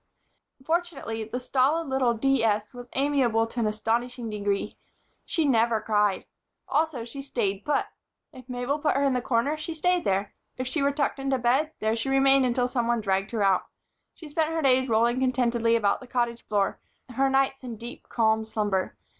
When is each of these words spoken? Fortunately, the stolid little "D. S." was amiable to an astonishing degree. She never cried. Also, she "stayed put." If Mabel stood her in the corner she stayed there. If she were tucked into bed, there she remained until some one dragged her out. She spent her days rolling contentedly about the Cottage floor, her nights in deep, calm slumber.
Fortunately, 0.65 1.25
the 1.25 1.39
stolid 1.39 1.87
little 1.87 2.15
"D. 2.15 2.43
S." 2.43 2.73
was 2.73 2.87
amiable 2.93 3.45
to 3.45 3.59
an 3.59 3.67
astonishing 3.67 4.31
degree. 4.31 4.75
She 5.25 5.45
never 5.47 5.79
cried. 5.79 6.25
Also, 6.67 7.05
she 7.05 7.21
"stayed 7.21 7.63
put." 7.63 7.85
If 8.33 8.49
Mabel 8.49 8.79
stood 8.79 8.93
her 8.95 9.03
in 9.03 9.13
the 9.13 9.21
corner 9.21 9.57
she 9.57 9.75
stayed 9.75 10.03
there. 10.03 10.33
If 10.57 10.65
she 10.65 10.81
were 10.81 10.91
tucked 10.91 11.19
into 11.19 11.37
bed, 11.37 11.73
there 11.79 11.95
she 11.95 12.09
remained 12.09 12.47
until 12.47 12.67
some 12.67 12.87
one 12.87 12.99
dragged 13.01 13.29
her 13.29 13.43
out. 13.43 13.67
She 14.15 14.27
spent 14.27 14.49
her 14.53 14.63
days 14.63 14.89
rolling 14.89 15.19
contentedly 15.19 15.75
about 15.75 15.99
the 15.99 16.07
Cottage 16.07 16.41
floor, 16.47 16.79
her 17.09 17.29
nights 17.29 17.63
in 17.63 17.77
deep, 17.77 18.09
calm 18.09 18.43
slumber. 18.43 18.97